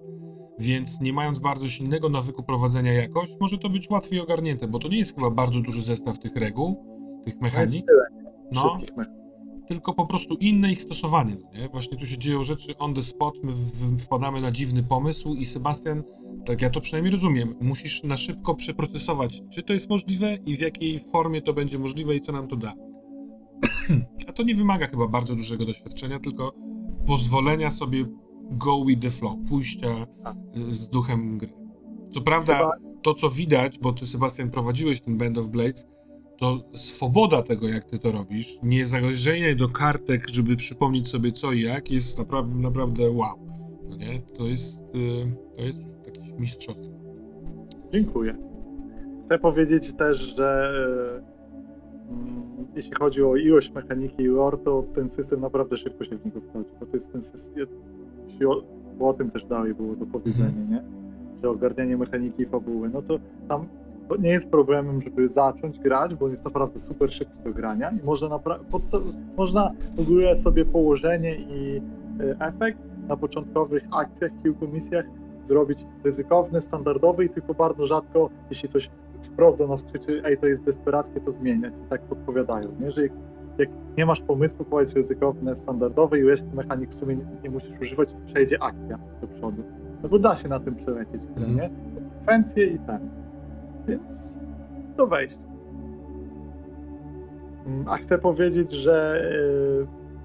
[0.61, 4.89] Więc nie mając bardzo silnego nawyku prowadzenia jakoś, może to być łatwiej ogarnięte, bo to
[4.89, 6.85] nie jest chyba bardzo duży zestaw tych reguł,
[7.25, 7.87] tych mechanik,
[8.53, 8.79] no,
[9.69, 11.69] tylko po prostu inne ich stosowanie, no nie?
[11.69, 13.53] Właśnie tu się dzieją rzeczy on the spot, my
[13.99, 16.03] wpadamy na dziwny pomysł i Sebastian,
[16.47, 20.61] tak ja to przynajmniej rozumiem, musisz na szybko przeprocesować, czy to jest możliwe i w
[20.61, 22.73] jakiej formie to będzie możliwe i co nam to da.
[24.29, 26.53] A to nie wymaga chyba bardzo dużego doświadczenia, tylko
[27.07, 28.07] pozwolenia sobie
[28.51, 30.07] go with the flow, pójścia
[30.57, 31.53] y, z duchem gry.
[32.11, 32.71] Co prawda,
[33.03, 35.89] to co widać, bo ty Sebastian prowadziłeś ten Band of Blades,
[36.39, 41.53] to swoboda tego, jak ty to robisz, nie zależenie do kartek, żeby przypomnieć sobie co
[41.53, 43.39] i jak, jest naprawdę, naprawdę wow.
[43.89, 44.21] No nie?
[44.39, 46.99] To jest, y, to jest jakieś mistrzostwo.
[47.93, 48.37] Dziękuję.
[49.25, 50.71] Chcę powiedzieć też, że
[52.11, 56.25] mm, jeśli chodzi o ilość mechaniki i lore, to ten system naprawdę szybko się w
[56.25, 57.67] niego wchodzi, bo to jest ten system,
[58.39, 58.63] jeśli o,
[59.01, 60.83] o tym też dalej było do powiedzenia, nie?
[61.43, 63.67] Że ogarnianie mechaniki i fabuły, no to tam
[64.09, 68.07] to nie jest problemem, żeby zacząć grać, bo jest naprawdę super szybki do grania i
[68.07, 68.41] można,
[69.37, 71.77] można w ogóle sobie położenie i
[72.21, 75.05] y, efekt na początkowych akcjach, kilku misjach
[75.45, 78.91] zrobić ryzykowny, standardowy i tylko bardzo rzadko, jeśli coś
[79.23, 81.73] wprost do nas krzyczy, ej, to jest desperackie, to zmieniać.
[81.87, 82.91] I tak podpowiadają, nie?
[82.91, 83.03] że
[83.59, 83.69] jak,
[83.99, 88.09] nie masz pomysłu, powiedz ryzykowne, standardowe i reszty mechanik w sumie nie, nie musisz używać,
[88.27, 89.63] przejdzie akcja do przodu.
[90.03, 91.57] No bo da się na tym przelecieć, Mhm.
[91.57, 91.71] nie?
[91.95, 92.99] Konsekwencje i ten.
[93.89, 94.37] Więc
[94.97, 95.39] do wejścia.
[97.67, 99.23] Mm, A chcę powiedzieć, że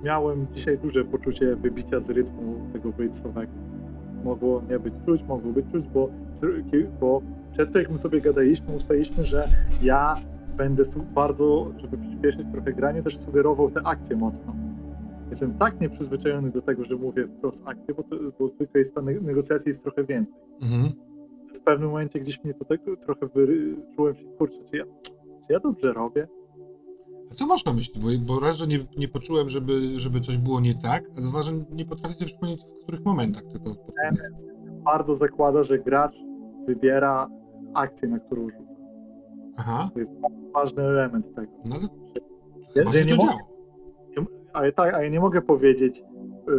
[0.02, 3.52] y, miałem dzisiaj duże poczucie wybicia z rytmu tego bladesowego
[4.24, 6.10] mogło nie być czuć, mogło być czuć, bo,
[7.00, 7.22] bo
[7.54, 9.48] przez to jak my sobie gadaliśmy, ustaliliśmy, że
[9.82, 10.15] ja
[10.58, 10.84] będę
[11.16, 14.56] bardzo, żeby przyspieszyć trochę granie, też sugerował te akcje mocno.
[15.30, 19.02] Jestem tak nieprzyzwyczajony do tego, że mówię wprost akcje, bo, to, bo zwykle jest ta
[19.02, 20.38] ne- negocjacji jest trochę więcej.
[20.62, 20.92] Mhm.
[21.56, 23.76] W pewnym momencie gdzieś mnie to tak trochę wyry...
[23.96, 24.84] czułem się, kurczę, czy ja,
[25.48, 26.28] czy ja dobrze robię?
[27.32, 28.02] A co masz na myśli?
[28.02, 31.44] Bo, bo raz, że nie, nie poczułem, żeby, żeby coś było nie tak, a dwa,
[31.44, 33.76] że nie potrafię sobie przypomnieć, w których momentach ty to
[34.84, 36.16] bardzo zakłada, że gracz
[36.68, 37.30] wybiera
[37.74, 38.73] akcję, na którą rzucam.
[39.58, 39.89] Aha,
[40.54, 41.52] Ważny element tego.
[41.66, 41.88] no ale
[42.76, 43.34] Ja, że nie to mogę,
[44.54, 46.04] ale tak, a ja nie mogę powiedzieć,
[46.50, 46.54] y,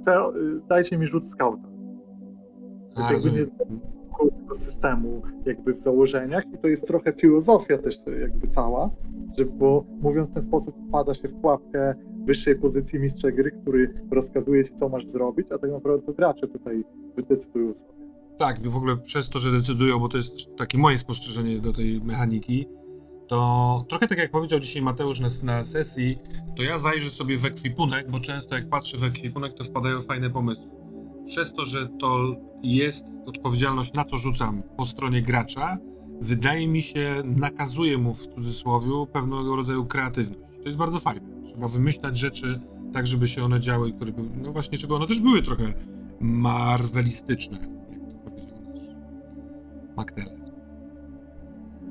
[0.00, 1.62] chcę, y, dajcie mi rzut skauta.
[2.94, 3.46] To A, jest jakby rozumiem.
[3.70, 8.90] nie tego systemu jakby w założeniach i to jest trochę filozofia też jakby cała,
[9.38, 13.94] że bo mówiąc w ten sposób wpada się w pułapkę wyższej pozycji mistrza gry, który
[14.10, 16.84] rozkazuje ci co masz zrobić, a tak naprawdę to gracze tutaj
[17.28, 18.09] decydują sobie.
[18.40, 22.00] Tak, w ogóle przez to, że decydują, bo to jest takie moje spostrzeżenie do tej
[22.00, 22.66] mechaniki,
[23.28, 26.18] to trochę tak jak powiedział dzisiaj Mateusz na, na sesji,
[26.56, 30.30] to ja zajrzę sobie w ekwipunek, bo często jak patrzę w ekwipunek, to wpadają fajne
[30.30, 30.64] pomysły.
[31.26, 35.78] Przez to, że to jest odpowiedzialność na co rzucam po stronie gracza,
[36.20, 40.58] wydaje mi się, nakazuje mu w cudzysłowie pewnego rodzaju kreatywność.
[40.62, 41.42] To jest bardzo fajne.
[41.44, 42.60] Trzeba wymyślać rzeczy
[42.92, 45.74] tak, żeby się one działy, które były, no właśnie, żeby one też były trochę
[46.20, 47.79] marvelistyczne,
[50.00, 50.44] Magdalena.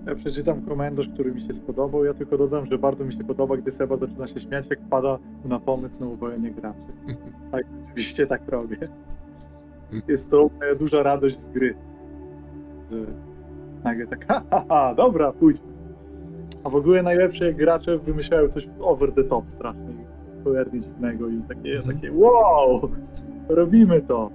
[0.07, 2.05] Ja przeczytam komentarz, który mi się spodobał.
[2.05, 5.17] Ja tylko dodam, że bardzo mi się podoba, gdy Seba zaczyna się śmiać, jak wpada
[5.45, 6.79] na pomysł na uwolnienie graczy.
[7.51, 8.77] Tak, oczywiście tak robię.
[10.07, 11.75] Jest to moja duża radość z gry.
[12.91, 12.97] Że
[13.83, 15.57] nagle tak, ha, ha, ha dobra, pójdź.
[16.63, 19.93] A w ogóle najlepsze, jak gracze wymyślają coś over the top strasznie,
[20.43, 21.95] cholernie dziwnego i takie, Mhm.
[21.95, 22.89] takie wow,
[23.49, 24.29] robimy to.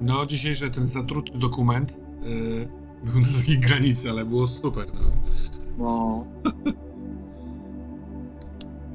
[0.00, 2.68] No, dzisiejszy ten zatruty dokument yy,
[3.04, 4.86] był na takiej granicy, ale było super.
[4.94, 5.00] No.
[5.78, 6.26] No.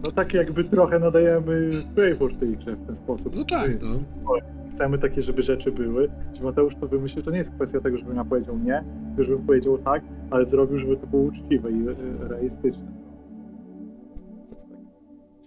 [0.05, 3.35] No tak jakby trochę nadajemy flavor tej grze w ten sposób.
[3.35, 3.99] no tak, no.
[4.71, 6.11] Chcemy takie, żeby rzeczy były.
[6.33, 9.45] Czy Mateusz to wymyślił, to nie jest kwestia tego, żebym ja powiedział nie, tylko żebym
[9.45, 11.85] powiedział tak, ale zrobił, żeby to było uczciwe i
[12.19, 12.91] realistyczne.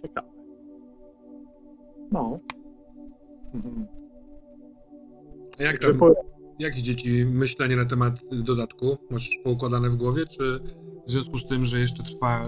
[0.01, 0.27] Ciekawe.
[2.11, 2.39] No.
[3.53, 3.85] Mhm.
[5.59, 5.99] A jak tam,
[6.61, 8.97] po- jak idzie ci myślenie na temat dodatku?
[9.09, 10.59] Masz poukładane w głowie, czy
[11.07, 12.45] w związku z tym, że jeszcze trwa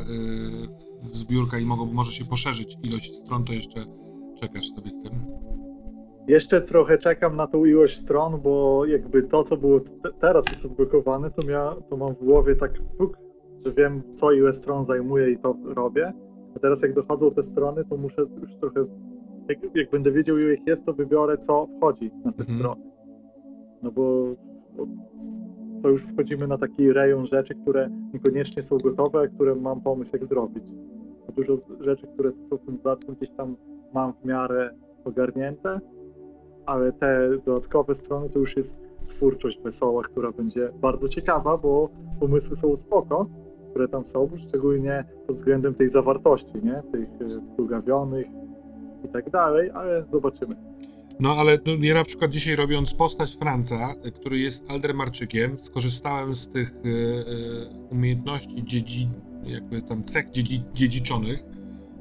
[1.12, 3.86] yy, zbiórka i mogą, może się poszerzyć ilość stron, to jeszcze
[4.41, 5.12] czekasz sobie z tym?
[6.28, 10.65] Jeszcze trochę czekam na tą ilość stron, bo jakby to, co było te- teraz jest
[10.65, 13.17] odblokowane, to, mia, to mam w głowie tak, puk,
[13.65, 16.13] że wiem, co ile stron zajmuje i to robię.
[16.56, 18.86] A teraz jak dochodzą te strony, to muszę już trochę,
[19.49, 22.60] jak, jak będę wiedział, ile ich jest, to wybiorę, co wchodzi na te Mhm.
[22.60, 22.93] strony.
[23.84, 24.26] No bo,
[25.84, 30.26] to już wchodzimy na taki rejon rzeczy, które niekoniecznie są gotowe, które mam pomysł, jak
[30.26, 30.63] zrobić.
[31.36, 33.56] Dużo rzeczy, które są w tym dodatku, gdzieś tam
[33.93, 35.80] mam w miarę ogarnięte,
[36.65, 42.56] ale te dodatkowe strony to już jest twórczość wesoła, która będzie bardzo ciekawa, bo pomysły
[42.56, 43.30] są spoko,
[43.69, 46.84] które tam są, szczególnie pod względem tej zawartości, nie?
[46.91, 48.28] Tych e, spługawionych
[49.06, 50.73] i tak dalej, ale zobaczymy.
[51.19, 56.73] No ale ja na przykład dzisiaj robiąc postać Franca, który jest Aldermarczykiem, skorzystałem z tych
[56.86, 59.10] y, y, umiejętności dziedzi,
[59.43, 61.43] jakby tam cech dziedzi, dziedziczonych,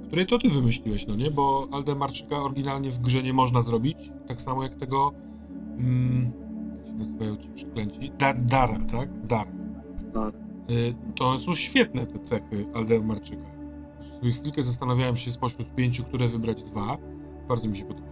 [0.07, 1.31] które to ty wymyśliłeś, no nie?
[1.31, 3.99] Bo Aldermarczyka oryginalnie w grze nie można zrobić,
[4.29, 5.13] tak samo jak tego
[5.79, 6.33] mm,
[6.77, 8.13] jak się nazywają ci przeklęci?
[8.19, 9.27] Da, Dara, tak?
[9.27, 9.53] Dara.
[10.15, 10.35] Tak.
[10.71, 13.53] Y, to są świetne te cechy Aldermarczyka.
[14.35, 16.99] Chwilkę zastanawiałem się spośród pięciu, które wybrać dwa.
[17.49, 18.12] Bardzo mi się podobało.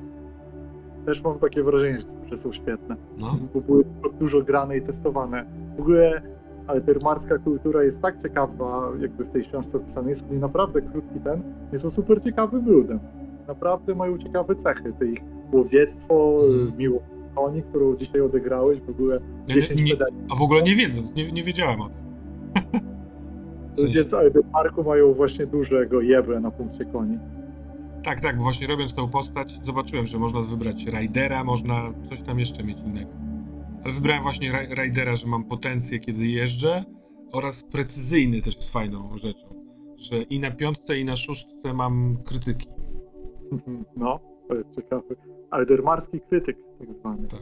[1.10, 1.98] Też mam takie wrażenie,
[2.30, 3.36] że- są świetne, No.
[3.54, 3.84] bo były
[4.20, 5.44] dużo grane i testowane.
[5.76, 6.22] W ogóle
[6.66, 11.42] altermarska kultura jest tak ciekawa, jakby w tej książce opisane jest, naprawdę krótki ten,
[11.72, 12.98] jest to super ciekawym ludem.
[13.48, 15.18] Naprawdę mają ciekawe cechy, te ich
[15.52, 16.78] łowiectwo, Mhm.
[16.78, 19.96] miłość koni, którą dzisiaj odegrałeś, w ogóle Ja 10 nie, nie,
[20.32, 21.94] a w ogóle nie wiedząc, nie, nie wiedziałem o tym.
[23.76, 27.18] W sensie, Ludzie z Aldermarku mają właśnie dużego jeble na punkcie koni.
[28.04, 32.38] Tak, tak, bo właśnie robiąc tę postać zobaczyłem, że można wybrać Raidera, można coś tam
[32.38, 33.10] jeszcze mieć innego.
[33.84, 36.84] Ale wybrałem właśnie Ra- Raidera, że mam potencję, kiedy jeżdżę
[37.32, 39.48] oraz precyzyjny też jest fajną rzeczą,
[39.98, 42.68] że i na piątce, i na szóstce mam krytyki.
[43.96, 45.14] No, to jest ciekawe.
[45.50, 47.28] Aldermarski krytyk, tak zwany.
[47.28, 47.40] Tak.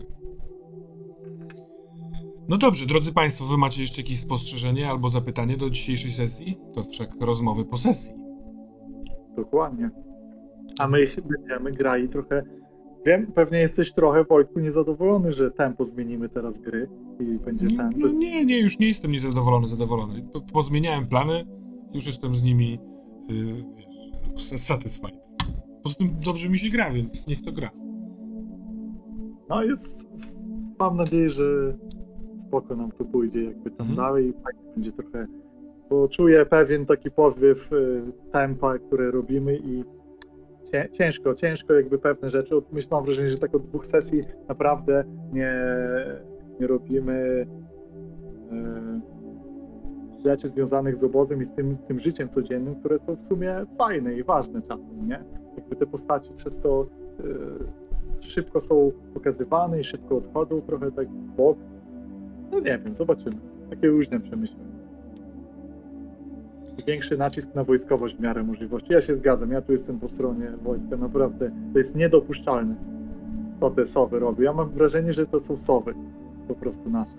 [2.48, 6.58] No dobrze, drodzy Państwo, Wy macie jeszcze jakieś spostrzeżenie albo zapytanie do dzisiejszej sesji?
[6.74, 8.14] To wszak rozmowy po sesji.
[9.36, 9.90] Dokładnie.
[10.78, 11.06] A my
[11.38, 12.42] będziemy grali trochę.
[13.06, 16.88] Wiem, pewnie jesteś trochę, Wojtku, niezadowolony, że tempo zmienimy teraz gry
[17.20, 17.90] i będzie ten.
[17.96, 20.22] no nie, nie, już nie jestem niezadowolony, zadowolony.
[20.32, 21.44] Po- Pozmieniałem plany,
[21.94, 22.78] już jestem z nimi,
[23.28, 25.18] yy, satisfied.
[25.82, 27.70] Poza tym dobrze mi się gra, więc niech to gra.
[29.48, 29.98] No jest.
[30.78, 31.76] Mam nadzieję, że
[32.38, 33.96] spoko nam to pójdzie, jakby tam Mhm.
[33.96, 35.26] dalej i fajnie będzie trochę.
[35.90, 39.82] Bo czuję pewien taki powiew y, tempa, które robimy i
[40.92, 42.54] ciężko, ciężko jakby pewne rzeczy.
[42.72, 45.54] Myślę, mam wrażenie, że tak od dwóch sesji naprawdę nie,
[46.60, 47.46] nie robimy
[48.52, 49.00] e,
[50.24, 53.54] rzeczy związanych z obozem i z tym, z tym życiem codziennym, które są w sumie
[53.78, 55.24] fajne i ważne czasem, nie?
[55.56, 56.86] Jakby te postaci przez to
[57.20, 61.58] e, szybko są pokazywane i szybko odchodzą trochę tak w bok.
[62.50, 63.36] No nie wiem, zobaczymy.
[63.70, 64.77] Takie różne przemyślenia.
[66.86, 68.92] Większy nacisk na wojskowość w miarę możliwości.
[68.92, 72.74] Ja się zgadzam, ja tu jestem po stronie Wojtka, naprawdę to jest niedopuszczalne,
[73.60, 74.42] co te sowy robią.
[74.42, 75.94] Ja mam wrażenie, że to są sowy,
[76.48, 77.10] po prostu nasze.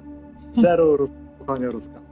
[0.61, 2.05] Zero rozsłuchania rozkazu.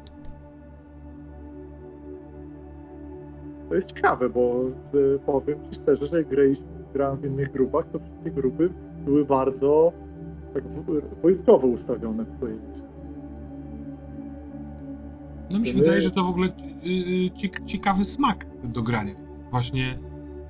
[3.69, 7.99] To jest ciekawe, bo z, powiem Ci szczerze, że graliśmy, grałem w innych grupach, to
[7.99, 8.69] wszystkie grupy
[9.05, 9.91] były bardzo
[10.53, 12.57] tak w- wojskowo ustawione w swojej.
[15.51, 16.51] No mi się wydaje, że to w ogóle y,
[16.89, 19.43] y, ciek- ciekawy smak do grania jest.
[19.51, 19.99] Właśnie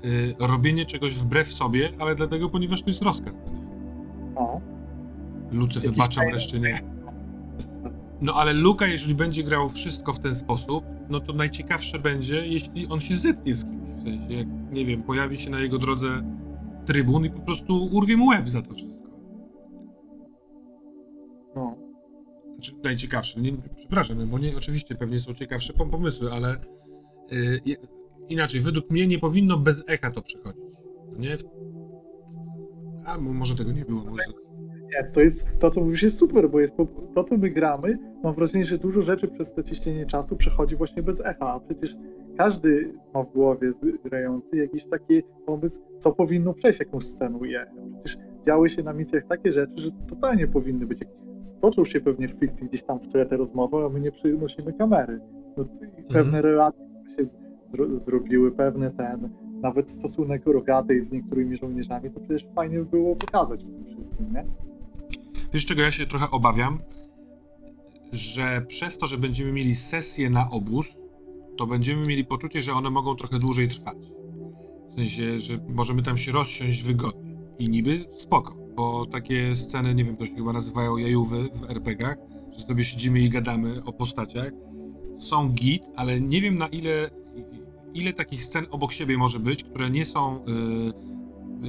[0.05, 3.41] y, robienie czegoś wbrew sobie, ale dlatego, ponieważ to jest rozkaz.
[4.35, 4.41] no?
[4.41, 4.61] O,
[5.51, 6.81] Luce Jakiś wybaczam, reszcie nie.
[8.21, 12.87] No ale Luka, jeżeli będzie grał wszystko w ten sposób, no to najciekawsze będzie, jeśli
[12.87, 13.89] on się zetnie z kimś.
[13.89, 16.21] W sensie, jak, nie wiem, pojawi się na jego drodze
[16.85, 18.96] trybun i po prostu urwie mu łeb za to wszystko.
[22.57, 23.41] Znaczy, najciekawsze.
[23.41, 26.55] Nie, przepraszam, no bo nie, oczywiście pewnie są ciekawsze pom- pomysły, ale
[27.33, 27.59] y,
[28.29, 30.63] inaczej, według mnie nie powinno bez echa to przechodzić.
[31.11, 31.37] No nie?
[33.05, 34.03] A mo- może tego nie było.
[34.03, 34.23] Może...
[34.87, 36.77] Nie, to jest, to co mówisz jest super, bo jest
[37.15, 41.03] to co my gramy, mam wrażenie, że dużo rzeczy przez to ciśnienie czasu przechodzi właśnie
[41.03, 41.95] bez echa, a przecież
[42.37, 43.71] każdy ma w głowie
[44.03, 47.95] grający jakiś taki pomysł, co powinno przejść i echem.
[48.03, 50.99] Przecież działy się na misjach takie rzeczy, że totalnie powinny być.
[51.39, 54.73] Stoczą się pewnie w fikcji gdzieś tam w tle te rozmowy, a my nie przynosimy
[54.73, 55.19] kamery.
[55.57, 56.85] No, t- pewne relacje
[57.17, 57.25] się
[57.73, 59.29] zro, zrobiły, pewne ten,
[59.61, 64.33] nawet stosunek rogatej z niektórymi żołnierzami, to przecież fajnie by było pokazać w tym wszystkim,
[64.33, 64.45] nie?
[65.53, 66.79] Wiesz, czego ja się trochę obawiam?
[68.11, 70.87] Że przez to, że będziemy mieli sesję na obóz,
[71.57, 73.97] to będziemy mieli poczucie, że one mogą trochę dłużej trwać.
[74.89, 77.37] W sensie, że możemy tam się rozsiąść wygodnie.
[77.59, 82.17] I niby spoko, bo takie sceny, nie wiem, to się chyba nazywają jajówy w RPGach,
[82.57, 84.51] że sobie siedzimy i gadamy o postaciach.
[85.17, 87.09] Są git, ale nie wiem na ile,
[87.93, 90.43] ile takich scen obok siebie może być, które nie są y,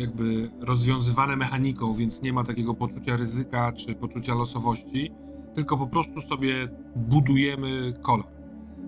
[0.01, 5.11] jakby rozwiązywane mechaniką, więc nie ma takiego poczucia ryzyka czy poczucia losowości,
[5.55, 8.27] tylko po prostu sobie budujemy kolor.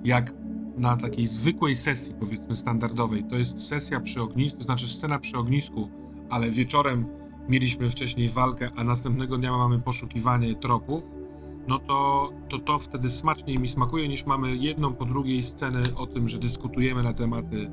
[0.05, 0.35] Jak
[0.77, 5.88] na takiej zwykłej sesji, powiedzmy standardowej, to jest sesja przy ognisku, znaczy scena przy ognisku,
[6.31, 7.07] ale wieczorem
[7.49, 11.03] mieliśmy wcześniej walkę, a następnego dnia mamy poszukiwanie tropów,
[11.68, 16.07] no to, to to wtedy smaczniej mi smakuje niż mamy jedną po drugiej scenę o
[16.07, 17.70] tym, że dyskutujemy na tematy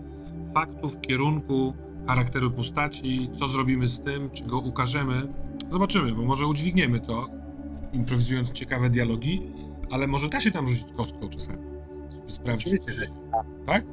[0.53, 1.73] faktów, kierunku,
[2.07, 5.27] charakteru postaci, co zrobimy z tym, czy go ukażemy.
[5.69, 7.25] Zobaczymy, bo może udźwigniemy to,
[7.93, 9.41] improwizując ciekawe dialogi,
[9.91, 11.57] ale może da się tam rzucić kostką czasami,
[12.11, 13.11] żeby sprawdzić, Oczywiście, się
[13.65, 13.83] Tak?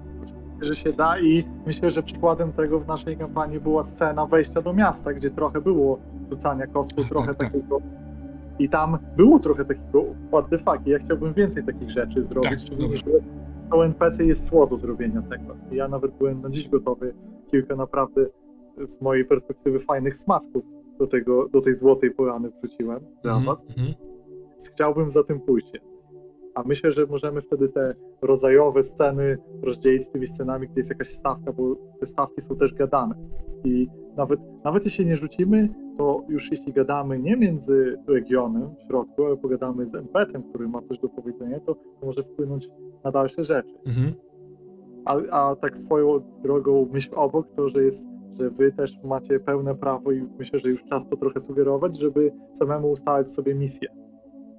[0.63, 4.73] że się da i myślę, że przykładem tego w naszej kampanii była scena wejścia do
[4.73, 5.99] miasta, gdzie trochę było
[6.31, 7.53] rzucania kostką, Tak, trochę tak, tak.
[7.53, 7.79] takiego
[8.59, 12.61] i tam było trochę takiego what the fuck ja chciałbym więcej takich rzeczy zrobić, Tak,
[12.61, 13.05] szczególnie, że
[13.71, 15.57] to NPC jest tło do zrobienia tego.
[15.73, 17.15] Ja nawet byłem na dziś gotowy
[17.55, 18.27] kilka naprawdę
[18.87, 20.65] z mojej perspektywy fajnych smaczków
[20.99, 23.67] do, tego, do tej złotej porany wrzuciłem dla Mhm, was.
[23.69, 23.95] mhm.
[24.73, 25.73] Chciałbym za tym pójść.
[26.55, 31.53] A myślę, że możemy wtedy te rodzajowe sceny rozdzielić tymi scenami, gdzie jest jakaś stawka,
[31.53, 33.15] bo te stawki są też gadane.
[33.65, 33.87] I
[34.17, 39.37] nawet, nawet jeśli nie rzucimy, to już jeśli gadamy nie między regionem w środku, ale
[39.37, 42.69] pogadamy z NPC-em, który ma coś do powiedzenia, to, to może wpłynąć
[43.05, 43.75] na dalsze rzeczy.
[43.87, 44.13] Mhm.
[45.05, 48.07] A, a tak swoją drogą myśl obok to, że jest,
[48.41, 52.33] że wy też macie pełne prawo i myślę, że już czas to trochę sugerować, żeby
[52.59, 53.89] samemu ustalać sobie misję.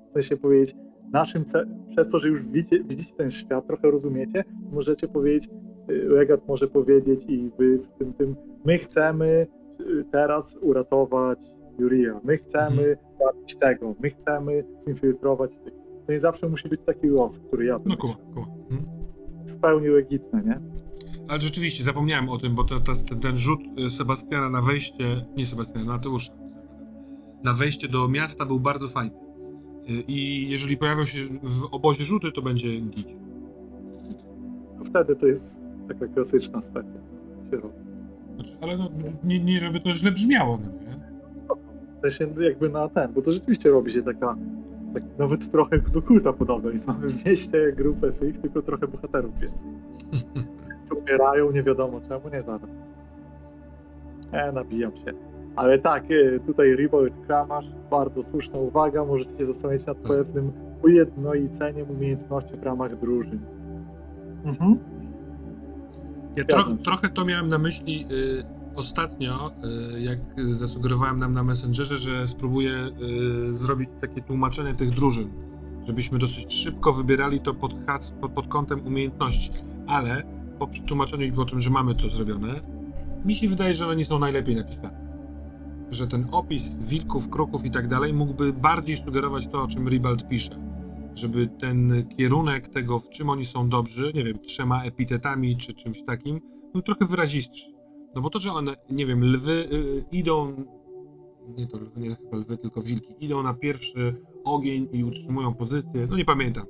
[0.10, 0.76] W sensie powiedzieć,
[1.14, 1.44] naszym
[1.90, 5.50] przez to, że już widzicie, widzicie ten świat, trochę rozumiecie, możecie powiedzieć,
[5.90, 9.48] y, Legat może powiedzieć i wy w tym, tym, my chcemy
[9.82, 11.40] y, teraz uratować
[11.80, 15.78] Juria, my chcemy zabić tego, my chcemy zinfiltrować tego.
[16.06, 18.48] To nie zawsze musi być taki los, który ja No kuma, kuma.
[18.70, 19.05] Mhm.
[19.46, 20.60] W pełni legitne, nie?
[21.28, 25.46] Ale rzeczywiście, zapomniałem o tym, bo to, to, ten, rzut y, Sebastiana na wejście, nie
[25.46, 26.34] Sebastiana, Mateusza,
[27.44, 29.16] na wejście do miasta był bardzo fajny.
[29.90, 33.08] Y, I jeżeli pojawią się w obozie rzuty, to będzie git.
[34.86, 35.56] Wtedy to jest
[35.88, 37.00] taka klasyczna stacja.
[38.36, 38.90] Znaczy, ale no,
[39.24, 40.96] nie, nie, żeby to źle brzmiało, no nie?
[42.10, 44.36] W sensie jakby na ten, bo to rzeczywiście robi się taka,
[44.96, 49.40] tak nawet trochę do kulta podobna, więc mamy w mieście grupę tych, tylko trochę bohaterów
[49.40, 49.70] więcej.
[51.02, 52.70] Umierają, nie wiadomo czemu, nie zaraz.
[54.32, 55.14] E, nabijam się.
[55.56, 60.08] Ale tak, e, tutaj Revolt Kramarz, bardzo słuszna uwaga, możecie się zastanowić nad Tak.
[60.08, 60.52] pewnym
[60.84, 63.40] ujednoliceniem umiejętności w ramach drużyn.
[64.46, 64.80] Mhm.
[66.36, 68.44] Ja tro, trochę to miałem na myśli y,
[68.76, 69.52] ostatnio,
[69.96, 70.20] y, jak
[70.54, 72.90] zasugerowałem nam na Messengerze, że spróbuję
[73.52, 75.30] y, zrobić takie tłumaczenie tych drużyn,
[75.88, 79.52] żebyśmy dosyć szybko wybierali to pod, has, pod, pod kątem umiejętności,
[79.88, 80.24] ale
[80.60, 82.62] po przetłumaczeniu i po tym, że mamy to zrobione,
[83.26, 85.06] mi się wydaje, że one nie są najlepiej napisane.
[85.92, 90.28] Że ten opis wilków, kruków i tak dalej mógłby bardziej sugerować to, o czym Ribald
[90.28, 90.60] pisze.
[91.16, 96.04] Żeby ten kierunek tego, w czym oni są dobrzy, nie wiem, trzema epitetami czy czymś
[96.04, 96.42] takim,
[96.74, 97.75] był trochę wyrazistszy.
[98.16, 100.66] No bo to, że one, nie wiem, lwy y, idą,
[101.58, 106.08] nie to lwy, nie chyba lwy, tylko wilki, idą na pierwszy ogień i utrzymują pozycję,
[106.10, 106.66] no nie pamiętam.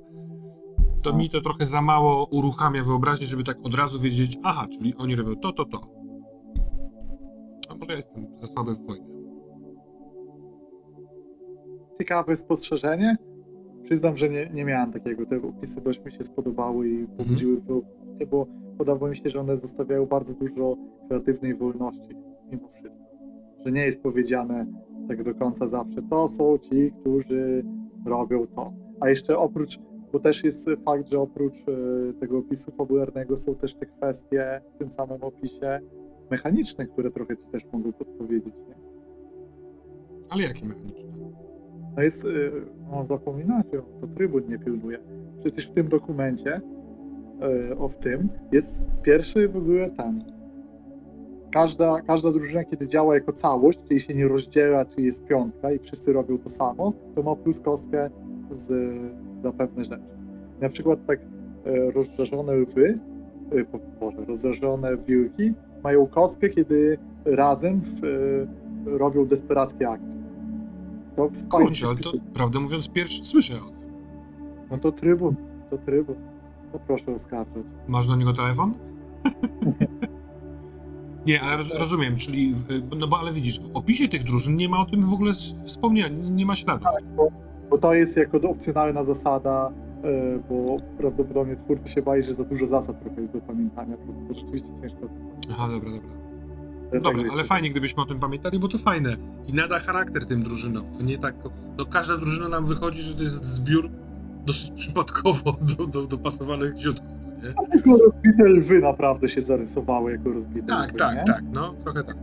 [1.02, 4.96] To mi to trochę za mało uruchamia wyobraźnię, żeby tak od razu wiedzieć, aha, czyli
[4.96, 5.82] oni robią to, to, to.
[7.70, 9.08] A może ja jestem za słaby w wojnie.
[11.98, 13.18] Ciekawe spostrzeżenie.
[13.86, 15.26] Przyznam, że nie, nie miałem takiego.
[15.26, 19.58] Te opisy dość mi się spodobały i pobudziły wyobraźnię, bo podoba mi się, że one
[19.58, 22.16] zostawiają bardzo dużo kreatywnej wolności
[22.52, 23.06] mimo wszystko.
[23.66, 24.66] Że nie jest powiedziane
[25.08, 27.64] tak do końca zawsze, to są ci, którzy
[28.06, 28.74] robią to.
[29.00, 29.80] A jeszcze oprócz,
[30.14, 34.78] bo też jest fakt, że oprócz e, tego opisu fabularnego są też te kwestie w
[34.78, 35.80] tym samym opisie
[36.32, 38.54] mechaniczne, które trochę ci też mogą podpowiedzieć.
[38.68, 38.76] Nie?
[40.30, 41.15] Ale jakie mechaniczne?
[41.96, 42.52] No jest, y,
[42.92, 45.00] no zapominacie, to trybun nie pilnuje.
[45.40, 46.62] Przecież w tym dokumencie
[47.72, 50.20] y, o w tym jest pierwszy w ogóle ten.
[51.52, 55.80] Każda, każda drużyna, kiedy działa jako całość, czyli się nie rozdziela, czyli jest piątka i
[55.80, 58.10] wszyscy robią to samo, to ma plus kostkę
[58.52, 58.96] z,
[59.42, 60.04] za pewne rzeczy.
[60.62, 63.00] Na przykład tak y, rozżarzone lwy,
[64.00, 65.54] Boże, rozżarzone wilki
[65.84, 68.02] mają kostkę, kiedy razem w,
[68.86, 70.35] robią desperackie akcje.
[71.16, 73.76] Fajnie Kurczę, ale to prawdę mówiąc pierwszy słyszę o tym.
[74.72, 75.36] No to trybun,
[75.70, 76.16] to trybun.
[76.72, 77.64] To proszę oskarżać.
[77.88, 78.74] Masz do niego telefon?
[81.28, 84.70] nie, ale roz, rozumiem, czyli, w- no bo ale widzisz, w opisie tych drużyn nie
[84.70, 86.86] ma o tym w ogóle wspomnienia, nie ma śladu.
[87.16, 87.28] Bo,
[87.70, 89.72] bo to jest jako opcjonalna zasada,
[90.04, 94.14] e, bo prawdopodobnie twórcy się bali, że za dużo zasad trochę jest do pamiętania, bo
[94.34, 95.00] to rzeczywiście ciężko.
[95.52, 96.10] Aha, dobra, dobra.
[96.92, 99.16] Dlatego Dobra, ale fajnie, gdybyśmy o tym pamiętali, bo to fajne.
[99.48, 100.86] I nada charakter tym drużynom.
[100.98, 101.36] To nie tak.
[101.78, 103.90] No każda drużyna nam wychodzi, że to jest zbiór
[104.46, 107.06] dosyć przypadkowo do, do, dopasowanych ziutków,
[107.44, 107.70] nie?
[107.72, 111.24] Tylko rozbite lwy naprawdę się zarysowały jako rozbite Tak, lwy, tak, nie?
[111.24, 112.16] tak, no trochę tak.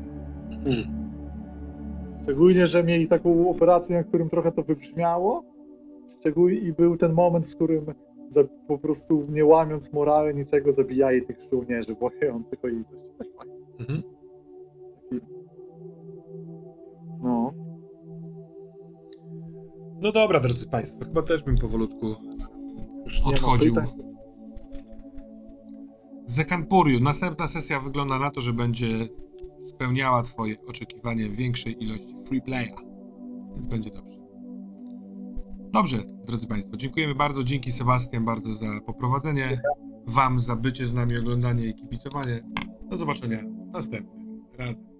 [2.23, 5.45] Szczególnie, że mieli taką operację, na którym trochę to wybrzmiało.
[6.21, 7.87] Szczególnie i był ten moment, w którym
[8.69, 13.05] po prostu nie łamiąc morale niczego zabijali tych żołnierzy błagających o litość.
[13.81, 14.03] Mhm.
[17.23, 17.53] No.
[20.03, 22.15] No dobra, drodzy Państwo, chyba też bym powolutku
[23.05, 23.75] Już odchodził.
[23.75, 23.89] pytań.
[26.27, 29.09] Zekanpuriu, następna sesja wygląda na to, że będzie
[29.69, 32.75] spełniała Twoje oczekiwanie większej ilości free playa,
[33.55, 34.19] więc będzie dobrze.
[35.73, 37.45] Dobrze, drodzy Państwo, dziękujemy bardzo.
[37.45, 39.61] Dzięki Sebastian bardzo za poprowadzenie.
[40.07, 42.41] Wam za bycie z nami, oglądanie i kibicowanie.
[42.91, 44.92] Do zobaczenia następnym razem.